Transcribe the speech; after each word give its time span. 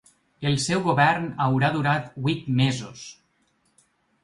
El 0.51 0.55
seu 0.63 0.81
govern 0.87 1.27
haurà 1.45 1.69
durat 1.77 2.09
vuit 2.25 2.51
mesos. 2.63 3.07